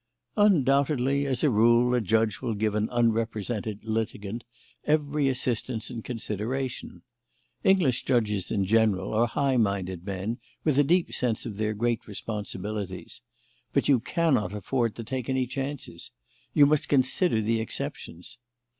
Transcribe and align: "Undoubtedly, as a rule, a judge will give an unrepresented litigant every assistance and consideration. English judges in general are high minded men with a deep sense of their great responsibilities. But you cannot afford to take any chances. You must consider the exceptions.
"Undoubtedly, 0.35 1.27
as 1.27 1.43
a 1.43 1.49
rule, 1.51 1.93
a 1.93 2.01
judge 2.01 2.41
will 2.41 2.55
give 2.55 2.73
an 2.73 2.89
unrepresented 2.91 3.85
litigant 3.85 4.43
every 4.83 5.29
assistance 5.29 5.91
and 5.91 6.03
consideration. 6.03 7.03
English 7.63 8.01
judges 8.03 8.49
in 8.49 8.65
general 8.65 9.13
are 9.13 9.27
high 9.27 9.57
minded 9.57 10.03
men 10.03 10.39
with 10.63 10.79
a 10.79 10.83
deep 10.83 11.13
sense 11.13 11.45
of 11.45 11.57
their 11.57 11.75
great 11.75 12.07
responsibilities. 12.07 13.21
But 13.73 13.87
you 13.87 13.99
cannot 13.99 14.55
afford 14.55 14.95
to 14.95 15.03
take 15.03 15.29
any 15.29 15.45
chances. 15.45 16.09
You 16.51 16.65
must 16.65 16.89
consider 16.89 17.39
the 17.39 17.59
exceptions. 17.61 18.39